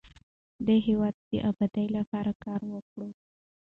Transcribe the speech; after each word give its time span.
د 0.65 0.67
هیواد 0.87 1.15
د 1.31 1.31
ابادۍ 1.49 1.87
لپاره 1.97 2.31
کار 2.43 2.61
وکړو. 2.73 3.09